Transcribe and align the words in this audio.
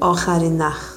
آخرین 0.00 0.62
نخ. 0.62 0.94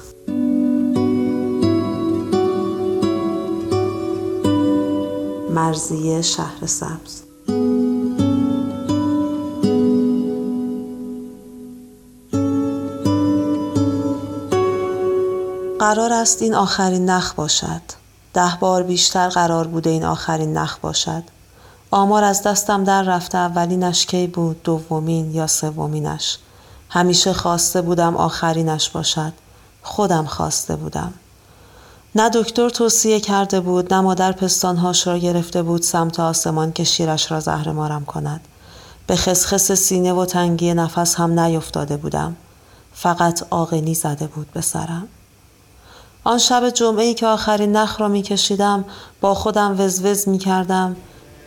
مرزیه 5.50 6.22
شهر 6.22 6.66
سبز. 6.66 7.22
قرار 15.78 16.12
است 16.12 16.42
این 16.42 16.54
آخرین 16.54 17.10
نخ 17.10 17.34
باشد. 17.34 17.82
ده 18.34 18.58
بار 18.60 18.82
بیشتر 18.82 19.28
قرار 19.28 19.66
بوده 19.66 19.90
این 19.90 20.04
آخرین 20.04 20.58
نخ 20.58 20.78
باشد. 20.78 21.22
آمار 21.90 22.24
از 22.24 22.42
دستم 22.42 22.84
در 22.84 23.02
رفته 23.02 23.38
اولینش 23.38 24.06
کی 24.06 24.26
بود 24.26 24.62
دومین 24.62 25.34
یا 25.34 25.46
سومینش. 25.46 26.38
همیشه 26.94 27.32
خواسته 27.32 27.82
بودم 27.82 28.16
آخرینش 28.16 28.90
باشد. 28.90 29.32
خودم 29.82 30.26
خواسته 30.26 30.76
بودم. 30.76 31.14
نه 32.14 32.30
دکتر 32.30 32.68
توصیه 32.68 33.20
کرده 33.20 33.60
بود 33.60 33.94
نه 33.94 34.00
مادر 34.00 34.32
پستانهاش 34.32 35.06
را 35.06 35.18
گرفته 35.18 35.62
بود 35.62 35.82
سمت 35.82 36.20
آسمان 36.20 36.72
که 36.72 36.84
شیرش 36.84 37.32
را 37.32 37.40
زهر 37.40 37.72
مارم 37.72 38.04
کند. 38.04 38.40
به 39.06 39.16
خسخس 39.16 39.72
سینه 39.72 40.12
و 40.12 40.24
تنگی 40.24 40.74
نفس 40.74 41.14
هم 41.14 41.40
نیفتاده 41.40 41.96
بودم. 41.96 42.36
فقط 42.94 43.42
آقنی 43.50 43.94
زده 43.94 44.26
بود 44.26 44.52
به 44.52 44.60
سرم. 44.60 45.08
آن 46.24 46.38
شب 46.38 46.70
جمعه 46.70 47.04
ای 47.04 47.14
که 47.14 47.26
آخرین 47.26 47.76
نخ 47.76 48.00
را 48.00 48.08
می 48.08 48.22
کشیدم 48.22 48.84
با 49.20 49.34
خودم 49.34 49.80
وزوز 49.80 50.28
می 50.28 50.38
کردم 50.38 50.96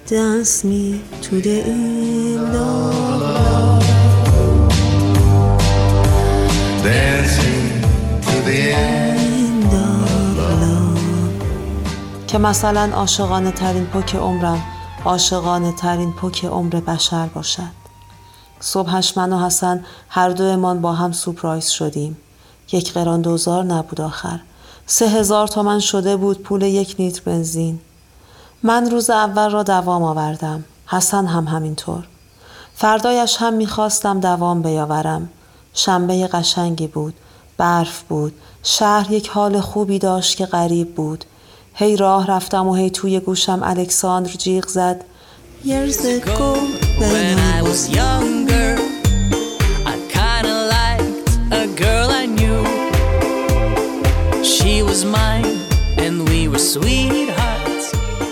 Dance 0.08 0.64
me 0.64 1.02
to 1.24 1.42
the 1.42 1.58
end 1.66 2.56
که 12.28 12.38
مثلا 12.38 12.90
عاشقانه 12.94 13.52
ترین 13.52 13.86
پک 13.86 14.16
عمرم 14.16 14.62
عاشقانه 15.06 15.72
ترین 15.72 16.14
پک 16.14 16.46
عمر 16.46 16.70
بشر 16.70 17.28
باشد. 17.28 17.86
صبحش 18.60 19.18
من 19.18 19.34
و 19.34 19.46
حسن 19.46 19.86
هر 20.10 20.30
دومان 20.30 20.82
با 20.82 20.94
هم 20.94 21.12
سپرایز 21.12 21.70
شدیم. 21.70 22.18
یک 22.72 22.94
قران 22.94 23.22
دوزار 23.22 23.64
نبود 23.64 24.02
آخر. 24.02 24.40
سه 24.86 25.08
هزار 25.08 25.48
تومن 25.48 25.80
شده 25.80 26.16
بود 26.16 26.42
پول 26.42 26.62
یک 26.62 27.00
لیتر 27.00 27.22
بنزین. 27.26 27.80
من 28.64 28.92
روز 28.92 29.10
اول 29.10 29.52
را 29.52 29.64
دوام 29.64 30.04
آوردم. 30.04 30.64
حسن 30.88 31.26
هم 31.26 31.48
همینطور. 31.48 32.04
فردایش 32.76 33.38
هم 33.40 33.54
می‌خواستم 33.54 34.20
دوام 34.20 34.62
بیاورم. 34.62 35.30
شنبه 35.76 36.28
قشنگی 36.28 36.88
بود 36.88 37.14
برف 37.58 38.02
بود 38.02 38.34
شهر 38.64 39.12
یک 39.12 39.30
حال 39.30 39.62
خوبی 39.62 40.00
داشت 40.00 40.38
که 40.38 40.46
غریب 40.46 40.96
بود 40.96 41.26
هی 41.74 41.98
راه 41.98 42.28
رفتم 42.28 42.68
و 42.68 42.76
هی 42.76 42.90
توی 42.90 43.20
گوشم 43.20 43.60
الکساندر 43.64 44.32
جیغ 44.32 44.68
زد 44.68 45.04
Years 45.66 46.00
ago 46.18 46.52
When 47.00 47.38
I 47.56 47.62
was 47.70 47.82
younger, 48.02 48.70
I 49.94 49.96
kinda 50.16 50.56
liked 50.76 51.30
a 51.62 51.66
girl 51.84 52.10
I 52.22 52.26
knew. 52.38 52.64
She 54.54 54.74
was 54.90 55.00
mine, 55.18 55.56
and 56.04 56.16
we 56.30 56.40
were 56.52 56.66
sweethearts. 56.74 57.86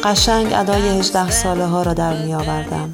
قشنگ 0.04 0.54
ادای 0.54 1.00
هجده 1.00 1.32
ساله 1.32 1.66
ها 1.66 1.84
را 1.84 1.94
در 1.94 2.26
می 2.26 2.34
آوردم 2.34 2.94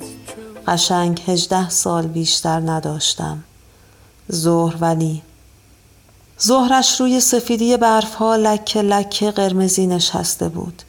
قشنگ 0.68 1.22
هجده 1.28 1.70
سال 1.70 2.08
بیشتر 2.08 2.60
نداشتم 2.60 3.44
ظهر 4.32 4.76
ولی. 4.82 5.22
ظهرش 6.44 7.02
روی 7.02 7.20
سفیدی 7.20 7.78
برف 7.78 8.14
ها 8.14 8.36
لکه 8.36 8.82
لکه 8.82 9.32
قرمزی 9.32 9.88
نشسته 9.88 10.50
بود. 10.50 10.82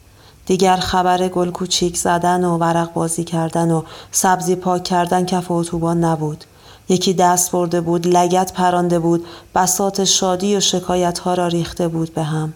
دیگر 0.45 0.77
خبر 0.77 1.27
گل 1.27 1.51
کوچیک 1.51 1.97
زدن 1.97 2.43
و 2.43 2.57
ورق 2.57 2.93
بازی 2.93 3.23
کردن 3.23 3.71
و 3.71 3.83
سبزی 4.11 4.55
پاک 4.55 4.83
کردن 4.83 5.25
کف 5.25 5.51
اتوبان 5.51 6.03
نبود. 6.03 6.43
یکی 6.89 7.13
دست 7.13 7.51
برده 7.51 7.81
بود 7.81 8.07
لگت 8.07 8.53
پرانده 8.53 8.99
بود 8.99 9.25
بسات 9.55 10.03
شادی 10.03 10.55
و 10.55 10.59
شکایت 10.59 11.19
ها 11.19 11.33
را 11.33 11.47
ریخته 11.47 11.87
بود 11.87 12.13
به 12.13 12.23
هم. 12.23 12.53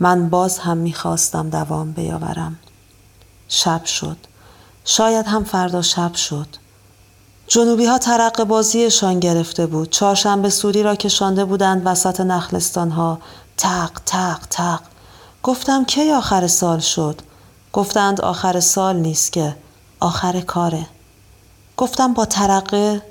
من 0.00 0.28
باز 0.28 0.58
هم 0.58 0.76
می‌خواستم 0.76 1.50
دوام 1.50 1.92
بیاورم. 1.92 2.58
شب 3.48 3.84
شد. 3.84 4.16
شاید 4.84 5.26
هم 5.26 5.44
فردا 5.44 5.82
شب 5.82 6.14
شد. 6.14 6.46
جنوبی 7.48 7.86
ها 7.86 7.98
ترق 7.98 8.44
بازیشان 8.44 9.20
گرفته 9.20 9.66
بود. 9.66 9.90
چهارشنبه 9.90 10.50
سوری 10.50 10.82
را 10.82 10.94
کشانده 10.94 11.44
بودند 11.44 11.82
وسط 11.84 12.20
نخلستان 12.20 12.90
ها 12.90 13.18
تق 13.56 13.90
تق 14.06 14.38
تق. 14.50 14.80
گفتم 15.42 15.84
کی 15.84 16.10
آخر 16.10 16.46
سال 16.46 16.78
شد؟ 16.78 17.22
گفتند 17.72 18.20
آخر 18.20 18.60
سال 18.60 18.96
نیست 18.96 19.32
که. 19.32 19.56
آخر 20.00 20.40
کاره. 20.40 20.86
گفتم 21.76 22.14
با 22.14 22.24
ترقه؟ 22.24 23.02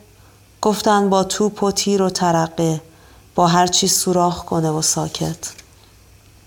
گفتند 0.61 1.09
با 1.09 1.23
توپ 1.23 1.63
و 1.63 1.71
تیر 1.71 2.01
و 2.01 2.09
ترقه. 2.09 2.81
با 3.35 3.47
هر 3.47 3.67
چی 3.67 3.87
سوراخ 3.87 4.45
کنه 4.45 4.69
و 4.69 4.81
ساکت. 4.81 5.53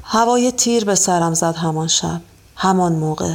هوای 0.05 0.53
تیر 0.53 0.85
به 0.85 0.95
سرم 0.95 1.35
زد 1.35 1.57
همان 1.57 1.89
شب. 1.89 2.21
همان 2.57 2.93
موقع. 2.93 3.35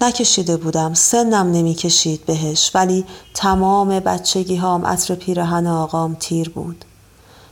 نکشیده 0.00 0.56
بودم. 0.56 0.94
سنم 0.94 1.50
نمی 1.52 1.74
کشید 1.74 2.26
بهش 2.26 2.70
ولی 2.74 3.04
تمام 3.34 4.00
بچگی 4.00 4.56
هام 4.56 4.86
عطر 4.86 5.14
پیرهن 5.14 5.66
آقام 5.66 6.16
تیر 6.20 6.48
بود. 6.48 6.84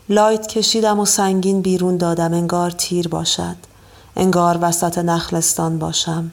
لایت 0.08 0.46
کشیدم 0.46 1.00
و 1.00 1.04
سنگین 1.04 1.60
بیرون 1.60 1.96
دادم. 1.96 2.32
انگار 2.32 2.70
تیر 2.70 3.08
باشد. 3.08 3.56
انگار 4.16 4.58
وسط 4.60 4.98
نخلستان 4.98 5.78
باشم. 5.78 6.32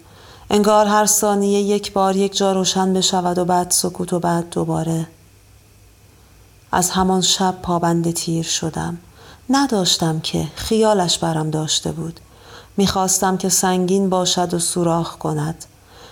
انگار 0.50 0.86
هر 0.86 1.06
ثانیه 1.06 1.62
یک 1.62 1.94
بار 1.94 2.16
یک 2.16 2.38
جا 2.38 2.52
روشن 2.54 2.94
بشود 2.94 3.38
و 3.38 3.46
بعد 3.46 3.72
سکوت 3.72 4.14
و 4.14 4.20
بعد 4.20 4.50
دوباره. 4.50 5.08
از 6.72 6.90
همان 6.90 7.22
شب 7.22 7.56
پابند 7.62 8.12
تیر 8.12 8.46
شدم. 8.46 8.98
نداشتم 9.50 10.20
که 10.20 10.48
خیالش 10.56 11.18
برم 11.18 11.50
داشته 11.50 11.92
بود. 11.92 12.20
می‌خواستم 12.78 13.38
که 13.38 13.50
سنگین 13.50 14.10
باشد 14.10 14.54
و 14.54 14.60
سوراخ 14.60 15.18
کند. 15.18 15.66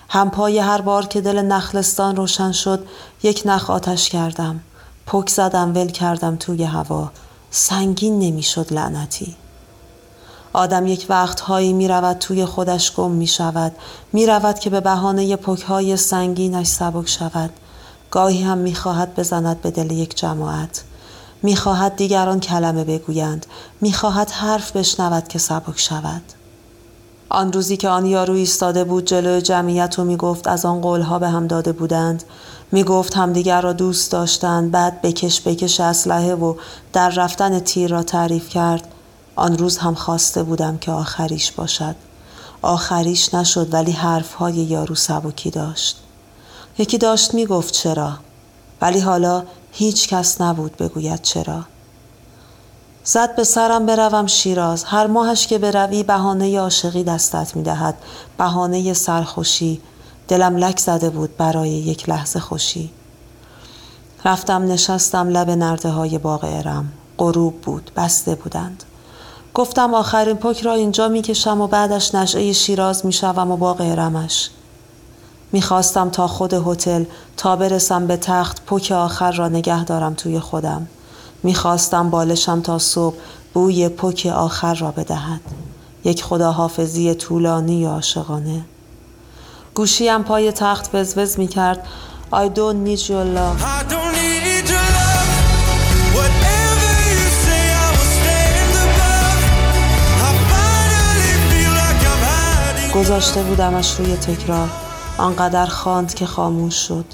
همپای 0.09 0.59
هر 0.59 0.81
بار 0.81 1.05
که 1.05 1.21
دل 1.21 1.41
نخلستان 1.41 2.15
روشن 2.15 2.51
شد 2.51 2.87
یک 3.23 3.41
نخ 3.45 3.69
آتش 3.69 4.09
کردم. 4.09 4.59
پک 5.05 5.29
زدم 5.29 5.73
ول 5.75 5.87
کردم 5.87 6.35
توی 6.35 6.63
هوا. 6.63 7.11
سنگین 7.51 8.19
نمی‌شد 8.19 8.73
لعنتی. 8.73 9.35
آدم 10.53 10.87
یک 10.87 11.05
وقتهایی 11.09 11.73
می 11.73 11.87
رود 11.87 12.17
توی 12.17 12.45
خودش 12.45 12.95
گم 12.95 13.11
می 13.11 13.27
شود 13.27 13.71
می 14.13 14.25
رود 14.25 14.59
که 14.59 14.69
به 14.69 14.79
بهانه 14.79 15.35
پکهای 15.35 15.97
سنگینش 15.97 16.67
سبک 16.67 17.09
شود. 17.09 17.49
گاهی 18.11 18.43
هم 18.43 18.57
می 18.57 18.75
خواهد 18.75 19.15
بزند 19.15 19.61
به 19.61 19.71
دل 19.71 19.91
یک 19.91 20.17
جماعت. 20.17 20.83
می 21.43 21.55
خواهد 21.55 21.95
دیگران 21.95 22.39
کلمه 22.39 22.83
بگویند. 22.83 23.45
می 23.81 23.93
خواهد 23.93 24.31
حرف 24.31 24.71
بشنود 24.71 25.27
که 25.27 25.39
سبک 25.39 25.79
شود. 25.79 26.21
آن 27.29 27.53
روزی 27.53 27.77
که 27.77 27.89
آن 27.89 28.05
یارو 28.05 28.33
ایستاده 28.33 28.83
بود 28.83 29.05
جلوی 29.05 29.41
جمعیت 29.41 29.99
و 29.99 30.03
می 30.03 30.17
گفت 30.17 30.47
از 30.47 30.65
آن 30.65 30.81
قولها 30.81 31.19
به 31.19 31.29
هم 31.29 31.47
داده 31.47 31.71
بودند. 31.71 32.23
می 32.71 32.83
گفت 32.83 33.17
همدیگر 33.17 33.61
را 33.61 33.73
دوست 33.73 34.11
داشتند. 34.11 34.71
بعد 34.71 35.01
بکش 35.01 35.41
بکش 35.41 35.79
اسلحه 35.79 36.35
و 36.35 36.55
در 36.93 37.09
رفتن 37.09 37.59
تیر 37.59 37.91
را 37.91 38.03
تعریف 38.03 38.49
کرد. 38.49 38.87
آن 39.35 39.57
روز 39.57 39.77
هم 39.77 39.95
خواسته 39.95 40.43
بودم 40.43 40.77
که 40.77 40.91
آخریش 40.91 41.51
باشد. 41.51 41.95
آخریش 42.61 43.33
نشد 43.33 43.73
ولی 43.73 43.91
حرفهای 43.91 44.53
یارو 44.53 44.95
سبکی 44.95 45.49
داشت. 45.49 45.97
یکی 46.77 46.97
داشت 46.97 47.33
می 47.33 47.45
گفت 47.45 47.73
چرا؟ 47.73 48.13
ولی 48.81 48.99
حالا 48.99 49.43
هیچ 49.71 50.07
کس 50.07 50.41
نبود 50.41 50.77
بگوید 50.77 51.21
چرا. 51.21 51.63
زد 53.03 53.35
به 53.35 53.43
سرم 53.43 53.85
بروم 53.85 54.27
شیراز. 54.27 54.83
هر 54.83 55.07
ماهش 55.07 55.47
که 55.47 55.57
بروی 55.57 56.03
بهانه 56.03 56.59
عاشقی 56.59 57.03
دستت 57.03 57.55
می 57.55 57.63
دهد 57.63 57.95
بهانه 58.37 58.93
سرخوشی. 58.93 59.81
دلم 60.27 60.57
لک 60.57 60.79
زده 60.79 61.09
بود 61.09 61.37
برای 61.37 61.69
یک 61.69 62.09
لحظه 62.09 62.39
خوشی. 62.39 62.91
رفتم 64.25 64.71
نشستم 64.71 65.29
لب 65.29 65.49
نرده 65.49 65.89
های 65.89 66.17
باغ 66.17 66.43
ارم. 66.43 66.91
غروب 67.17 67.61
بود 67.61 67.91
بسته 67.95 68.35
بودند. 68.35 68.83
گفتم 69.53 69.93
آخرین 69.93 70.37
پک 70.37 70.61
را 70.61 70.73
اینجا 70.73 71.07
می‌کشم 71.07 71.61
و 71.61 71.67
بعدش 71.67 72.15
نشعه 72.15 72.53
شیراز 72.53 73.05
می‌شوم 73.05 73.51
و 73.51 73.57
باغ 73.57 73.81
ارمش. 73.81 74.49
می‌خواستم 75.51 76.09
تا 76.09 76.27
خود 76.27 76.53
هتل 76.53 77.03
تا 77.37 77.55
برسم 77.55 78.07
به 78.07 78.17
تخت 78.17 78.65
پک 78.65 78.91
آخر 78.91 79.31
را 79.31 79.47
نگه 79.47 79.83
دارم 79.83 80.13
توی 80.13 80.39
خودم. 80.39 80.87
می‌خواستم 81.43 82.09
بالشم 82.09 82.61
تا 82.61 82.79
صبح 82.79 83.15
بوی 83.53 83.89
پک 83.89 84.31
آخر 84.35 84.73
را 84.73 84.91
بدهد 84.91 85.41
یک 86.03 86.23
خداحافظی 86.23 87.15
طولانی 87.15 87.79
یا 87.79 87.89
عاشقانه 87.89 88.65
گوشیم 89.73 90.23
پای 90.23 90.51
تخت 90.51 90.95
وزوز 90.95 91.39
می‌کرد 91.39 91.87
I 92.33 92.47
don't 92.47 92.79
need 92.87 93.01
your 93.09 93.25
love 93.37 93.59
I 93.61 93.81
don't 93.93 94.13
need 94.21 94.65
your 94.73 94.87
love. 94.97 95.29
Whatever 96.19 96.91
you 97.19 97.27
say, 97.45 97.63
I 97.85 97.87
will 97.95 98.11
stand 98.19 98.71
above. 98.85 99.41
I 100.27 100.31
finally 100.53 101.33
feel 101.49 101.71
like 101.81 102.01
I've 102.11 102.25
had 102.31 102.75
enough. 102.83 102.93
گذاشته 102.95 103.43
بودمش 103.43 103.95
روی 103.99 104.15
تکرار 104.15 104.69
آنقدر 105.17 105.65
خواند 105.65 106.13
که 106.13 106.25
خاموش 106.25 106.75
شد 106.75 107.05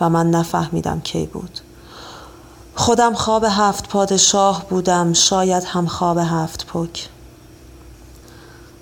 و 0.00 0.10
من 0.10 0.30
نفهمیدم 0.30 1.00
کی 1.00 1.26
بود 1.26 1.60
خودم 2.78 3.14
خواب 3.14 3.44
هفت 3.44 3.88
پادشاه 3.88 4.64
بودم 4.70 5.12
شاید 5.12 5.64
هم 5.64 5.86
خواب 5.86 6.18
هفت 6.18 6.66
پک 6.66 7.08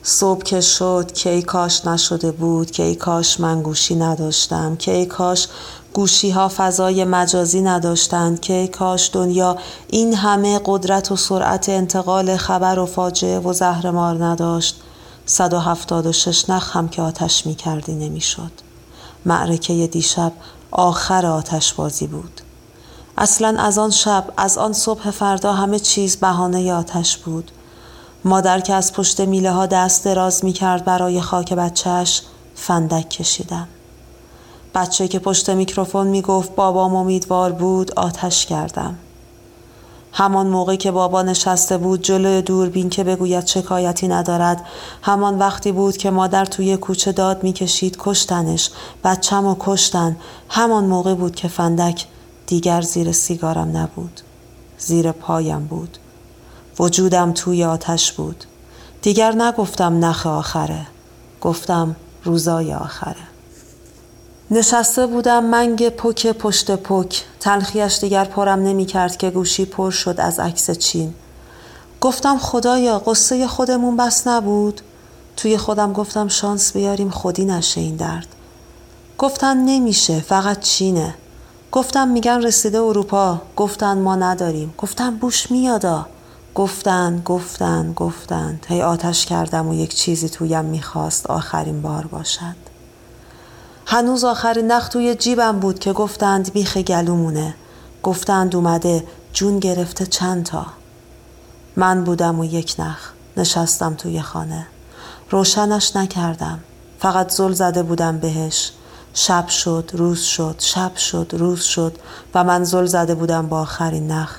صبح 0.02 0.42
که 0.42 0.60
شد 0.60 1.12
که 1.12 1.30
ای 1.30 1.42
کاش 1.42 1.86
نشده 1.86 2.32
بود 2.32 2.70
که 2.70 2.82
ای 2.82 2.94
کاش 2.94 3.40
من 3.40 3.62
گوشی 3.62 3.94
نداشتم 3.94 4.76
که 4.76 4.92
ای 4.92 5.06
کاش 5.06 5.48
گوشی 5.92 6.30
ها 6.30 6.50
فضای 6.56 7.04
مجازی 7.04 7.60
نداشتند 7.60 8.40
که 8.40 8.52
ای 8.52 8.68
کاش 8.68 9.10
دنیا 9.12 9.56
این 9.88 10.14
همه 10.14 10.60
قدرت 10.64 11.12
و 11.12 11.16
سرعت 11.16 11.68
انتقال 11.68 12.36
خبر 12.36 12.78
و 12.78 12.86
فاجعه 12.86 13.38
و 13.38 13.52
زهرمار 13.52 14.24
نداشت 14.24 14.80
176 15.26 16.50
نخ 16.50 16.76
هم 16.76 16.88
که 16.88 17.02
آتش 17.02 17.46
می 17.46 17.54
کردی 17.54 17.94
نمی 17.94 18.20
شد. 18.20 18.52
معرکه 19.26 19.86
دیشب 19.86 20.32
آخر 20.70 21.26
آتش 21.26 21.72
بازی 21.72 22.06
بود. 22.06 22.40
اصلا 23.18 23.58
از 23.58 23.78
آن 23.78 23.90
شب 23.90 24.24
از 24.36 24.58
آن 24.58 24.72
صبح 24.72 25.10
فردا 25.10 25.52
همه 25.52 25.78
چیز 25.78 26.16
بهانه 26.16 26.72
آتش 26.72 27.16
بود. 27.16 27.50
مادر 28.24 28.60
که 28.60 28.74
از 28.74 28.92
پشت 28.92 29.20
میله 29.20 29.50
ها 29.50 29.66
دست 29.66 30.04
دراز 30.04 30.44
می 30.44 30.52
کرد 30.52 30.84
برای 30.84 31.20
خاک 31.20 31.52
بچهش 31.52 32.22
فندک 32.54 33.10
کشیدم. 33.10 33.68
بچه 34.74 35.08
که 35.08 35.18
پشت 35.18 35.50
میکروفون 35.50 36.06
می 36.06 36.22
گفت 36.22 36.54
بابام 36.54 36.94
امیدوار 36.94 37.52
بود 37.52 37.92
آتش 37.98 38.46
کردم. 38.46 38.98
همان 40.12 40.46
موقع 40.46 40.76
که 40.76 40.90
بابا 40.90 41.22
نشسته 41.22 41.76
بود 41.76 42.02
جلوی 42.02 42.42
دوربین 42.42 42.90
که 42.90 43.04
بگوید 43.04 43.46
شکایتی 43.46 44.08
ندارد 44.08 44.66
همان 45.02 45.38
وقتی 45.38 45.72
بود 45.72 45.96
که 45.96 46.10
مادر 46.10 46.44
توی 46.44 46.76
کوچه 46.76 47.12
داد 47.12 47.42
می‌کشید 47.42 47.96
کشتنش 47.98 48.70
بچم 49.04 49.46
و 49.46 49.56
کشتن 49.58 50.16
همان 50.48 50.84
موقع 50.84 51.14
بود 51.14 51.34
که 51.34 51.48
فندک 51.48 52.06
دیگر 52.46 52.80
زیر 52.80 53.12
سیگارم 53.12 53.76
نبود. 53.76 54.20
زیر 54.78 55.12
پایم 55.12 55.64
بود. 55.64 55.98
وجودم 56.78 57.32
توی 57.32 57.64
آتش 57.64 58.12
بود. 58.12 58.44
دیگر 59.02 59.32
نگفتم 59.32 60.04
نخ 60.04 60.26
آخره. 60.26 60.86
گفتم 61.40 61.96
روزای 62.24 62.74
آخره. 62.74 63.26
نشسته 64.50 65.06
بودم 65.06 65.44
منگ 65.44 65.88
پک 65.88 66.26
پشت 66.26 66.70
پک. 66.70 67.24
تلخیش 67.40 67.98
دیگر 67.98 68.24
پرم 68.24 68.62
نمی 68.62 68.86
کرد 68.86 69.16
که 69.16 69.30
گوشی 69.30 69.64
پر 69.64 69.90
شد 69.90 70.20
از 70.20 70.40
عکس 70.40 70.70
چین. 70.70 71.14
گفتم 72.00 72.38
خدایا 72.38 72.98
قصه 72.98 73.46
خودمون 73.46 73.96
بس 73.96 74.26
نبود؟ 74.26 74.80
توی 75.36 75.58
خودم 75.58 75.92
گفتم 75.92 76.28
شانس 76.28 76.72
بیاریم 76.72 77.10
خودی 77.10 77.44
نشه 77.44 77.80
این 77.80 77.96
درد. 77.96 78.26
گفتن 79.18 79.56
نمیشه 79.56 80.20
فقط 80.20 80.60
چینه. 80.60 81.14
گفتم 81.76 82.08
میگن 82.08 82.42
رسیده 82.42 82.78
اروپا. 82.78 83.42
گفتن 83.56 83.98
ما 83.98 84.16
نداریم. 84.16 84.74
گفتم 84.78 85.16
بوش 85.16 85.50
میادا. 85.50 86.06
گفتن 86.54 87.22
گفتن 87.24 87.92
گفتند 87.92 88.66
هی 88.68 88.82
آتش 88.82 89.26
کردم 89.26 89.68
و 89.68 89.74
یک 89.74 89.94
چیزی 89.94 90.28
تویم 90.28 90.64
می‌خواست 90.64 91.26
آخرین 91.26 91.82
بار 91.82 92.06
باشد. 92.06 92.56
هنوز 93.86 94.24
آخرین 94.24 94.72
نخ 94.72 94.88
توی 94.88 95.14
جیبم 95.14 95.58
بود 95.58 95.78
که 95.78 95.92
گفتند 95.92 96.52
بیخ 96.52 96.76
گلومونه. 96.76 97.54
گفتند 98.02 98.56
اومده 98.56 99.04
جون 99.32 99.58
گرفته 99.58 100.06
چند 100.06 100.44
تا. 100.44 100.66
من 101.76 102.04
بودم 102.04 102.40
و 102.40 102.44
یک 102.44 102.74
نخ 102.78 103.10
نشستم 103.36 103.94
توی 103.94 104.22
خانه. 104.22 104.66
روشنش 105.30 105.96
نکردم. 105.96 106.58
فقط 106.98 107.32
زل 107.32 107.52
زده 107.52 107.82
بودم 107.82 108.18
بهش. 108.18 108.72
شب 109.18 109.48
شد 109.48 109.90
روز 109.94 110.20
شد 110.20 110.54
شب 110.58 110.96
شد 110.96 111.30
روز 111.32 111.62
شد 111.62 111.98
و 112.34 112.44
من 112.44 112.64
زل 112.64 112.86
زده 112.86 113.14
بودم 113.14 113.46
با 113.46 113.60
آخرین 113.60 114.10
نخ. 114.10 114.38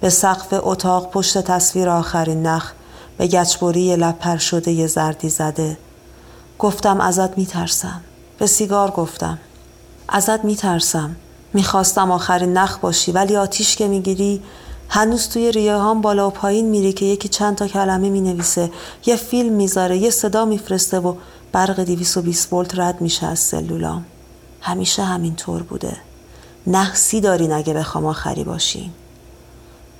به 0.00 0.10
سقف 0.10 0.46
اتاق 0.50 1.10
پشت 1.10 1.38
تصویر 1.38 1.88
آخرین 1.88 2.46
نخ 2.46 2.72
به 3.18 3.26
گچبری 3.26 3.96
لب 3.96 4.18
پر 4.18 4.36
شده 4.36 4.70
یه 4.70 4.86
زردی 4.86 5.28
زده. 5.28 5.78
گفتم 6.58 7.00
ازت 7.00 7.38
میترسم. 7.38 8.00
به 8.38 8.46
سیگار 8.46 8.90
گفتم. 8.90 9.38
ازت 10.08 10.44
میترسم. 10.44 11.16
می‌خواستم 11.52 12.10
آخرین 12.10 12.52
نخ 12.52 12.78
باشی 12.78 13.12
ولی 13.12 13.36
آتیش 13.36 13.76
که 13.76 13.88
می‌گیری 13.88 14.42
هنوز 14.88 15.28
توی 15.28 15.52
ریه 15.52 15.76
هام 15.76 16.00
بالا 16.00 16.28
و 16.28 16.30
پایین 16.30 16.66
میری 16.66 16.92
که 16.92 17.04
یکی 17.04 17.28
چند 17.28 17.56
تا 17.56 17.66
کلمه 17.66 18.08
می‌نویسه. 18.08 18.70
یه 19.06 19.16
فیلم 19.16 19.52
می‌ذاره 19.52 19.98
یه 19.98 20.10
صدا 20.10 20.44
میفرسته 20.44 20.98
و 20.98 21.14
برق 21.52 21.80
220 21.80 22.52
ولت 22.52 22.78
رد 22.78 23.00
میشه 23.00 23.26
از 23.26 23.38
سلولام. 23.38 24.04
همیشه 24.66 25.04
همینطور 25.04 25.62
بوده. 25.62 25.96
نحسی 26.66 27.20
داری 27.20 27.48
نگه 27.48 27.74
بخوام 27.74 28.06
آخری 28.06 28.44
باشی 28.44 28.90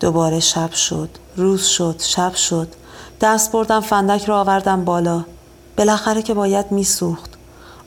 دوباره 0.01 0.41
شب 0.41 0.73
شد 0.73 1.11
روز 1.37 1.65
شد 1.65 1.97
شب 1.99 2.35
شد. 2.35 2.69
دست 3.21 3.53
بردم 3.53 3.81
فندک 3.81 4.25
را 4.25 4.41
آوردم 4.41 4.85
بالا. 4.85 5.25
بالاخره 5.77 6.23
که 6.23 6.35
باید 6.35 6.73
میسوخت. 6.73 7.31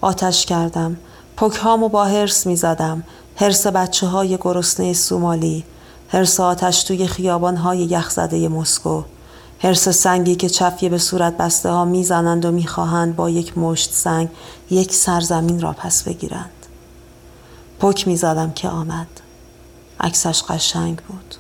آتش 0.02 0.46
کردم. 0.46 0.98
پکهامو 1.38 1.90
با 1.90 2.06
هرس 2.06 2.48
می 2.48 2.56
زدم 2.56 3.04
هرس 3.36 3.68
بچه 3.68 4.08
های 4.08 4.38
گرسنه 4.38 4.94
سومالی. 4.94 5.64
هرس 6.10 6.40
آتش 6.40 6.84
توی 6.84 7.08
خیابان 7.08 7.56
های 7.56 7.80
یخزده 7.80 8.48
مسکو. 8.48 9.04
هرس 9.62 9.90
سنگی 9.90 10.36
که 10.36 10.50
چفیه 10.50 10.90
به 10.90 10.98
صورت 10.98 11.38
بسته 11.38 11.70
ها 11.70 11.86
می‌زنند 11.86 12.46
و 12.46 12.52
می‌خواهند 12.52 13.16
با 13.16 13.30
یک 13.30 13.58
مشت 13.58 13.94
سنگ 13.94 14.30
یک 14.70 14.94
سرزمین 14.94 15.62
را 15.62 15.74
پس 15.74 16.04
بگیرند. 16.04 16.59
پک 17.80 18.08
می‌زدم 18.08 18.52
که 18.52 18.70
آمد. 18.70 19.08
عکسش 20.00 20.44
قشنگ 20.44 21.02
بود. 21.08 21.36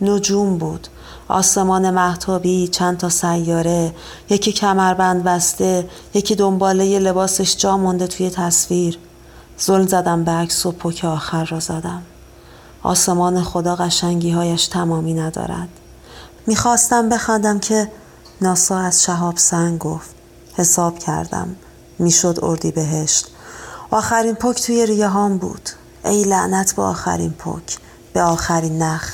نجوم 0.00 0.58
بود. 0.58 0.88
آسمان 1.28 1.90
محتابی 1.90 2.68
چند 2.68 2.96
تا 2.96 3.08
سیاره 3.08 3.94
یکی 4.30 4.52
کمربند 4.52 5.24
بسته 5.24 5.88
یکی 6.14 6.34
دنباله 6.34 6.98
لباسش 6.98 7.56
جا 7.56 7.76
مونده 7.76 8.06
توی 8.06 8.30
تصویر. 8.30 8.98
زل 9.58 9.86
زدم 9.86 10.24
به 10.24 10.30
عکس 10.30 10.66
و 10.66 10.72
پک 10.72 11.04
آخر 11.04 11.44
را 11.44 11.60
زدم. 11.60 12.02
آسمان 12.82 13.42
خدا 13.42 13.76
قشنگی 13.76 14.30
هایش 14.30 14.66
تمامی 14.66 15.14
ندارد. 15.14 15.68
می‌خواستم 16.46 17.08
بخندم 17.08 17.58
که 17.58 17.92
ناسا 18.40 18.78
از 18.78 19.02
شهاب 19.02 19.36
سنگ 19.36 19.78
گفت. 19.78 20.10
حساب 20.54 20.98
کردم. 20.98 21.56
می‌شد 21.98 22.38
اردی 22.42 22.70
بهشت 22.70 23.26
آخرین 23.90 24.34
پک 24.34 24.62
توی 24.62 24.86
ریه 24.86 25.08
هام 25.08 25.38
بود. 25.38 25.70
ای 26.04 26.24
لعنت 26.24 26.72
به 26.72 26.82
آخرین 26.82 27.30
پک 27.30 27.78
به 28.12 28.22
آخرین 28.22 28.82
نخ. 28.82 29.12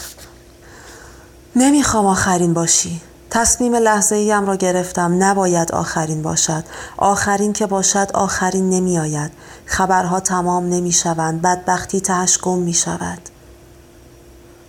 نمی‌خوام 1.56 2.06
آخرین 2.06 2.54
باشی. 2.54 3.00
تصمیم 3.30 3.74
لحظه 3.74 4.16
ایم 4.16 4.46
را 4.46 4.56
گرفتم. 4.56 5.16
نباید 5.18 5.72
آخرین 5.72 6.22
باشد. 6.22 6.64
آخرین 6.96 7.52
که 7.52 7.66
باشد 7.66 8.10
آخرین 8.14 8.70
نمی 8.70 8.98
آید 8.98 9.32
خبرها 9.66 10.20
تمام 10.20 10.68
نمی 10.68 10.92
شوند 10.92 11.42
بدبختی 11.42 12.00
تهش 12.00 12.38
گم 12.38 12.58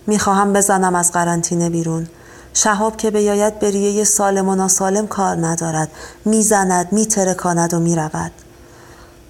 می 0.06 0.18
خواهم 0.18 0.52
بزنم 0.52 0.94
از 0.94 1.12
قرنطینه 1.12 1.70
بیرون. 1.70 2.06
شهاب 2.54 2.96
که 2.96 3.10
بیاید 3.10 3.58
به 3.58 3.70
ریه 3.70 4.04
سالم 4.04 4.48
و 4.48 4.54
ناسالم 4.54 5.06
کار 5.06 5.46
ندارد. 5.46 5.90
می‌زند 6.24 6.92
میترکاند 6.92 7.74
و 7.74 7.80
می‌رود. 7.80 8.32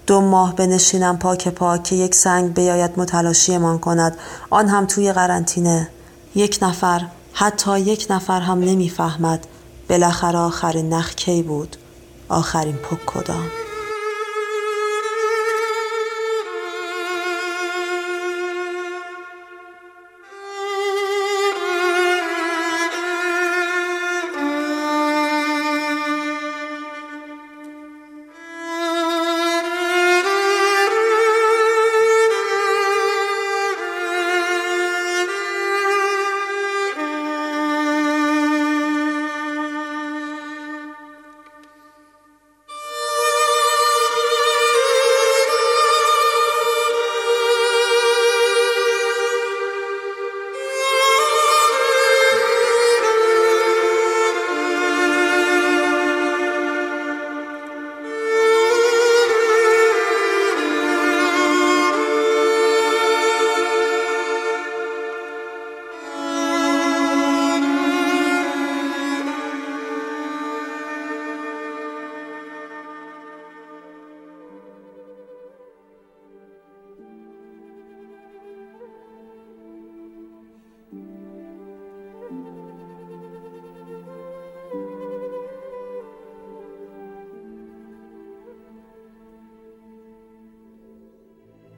دو 0.08 0.20
ماه 0.20 0.54
بنشینم 0.54 1.18
پاک 1.18 1.48
پاک 1.48 1.82
که 1.82 1.96
یک 1.96 2.14
سنگ 2.14 2.54
بیاید 2.54 2.90
متلاشیمان 2.96 3.78
کند. 3.78 4.18
آن 4.50 4.68
هم 4.68 4.86
توی 4.86 5.12
قرنطینه. 5.12 5.88
یک 6.34 6.58
نفر 6.62 7.06
حتی 7.32 7.80
یک 7.80 8.06
نفر 8.10 8.40
هم 8.40 8.58
نمی‌فهمد. 8.58 9.46
بالاخره 9.88 10.38
آخرین 10.38 10.94
نخ 10.94 11.14
کی 11.14 11.42
بود؟ 11.42 11.76
آخرین 12.28 12.76
پک 12.76 13.06
کدام؟ 13.06 13.67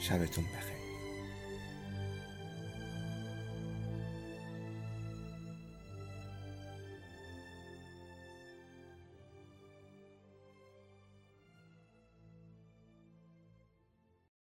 شبتون 0.00 0.44
بخیر. 0.44 0.79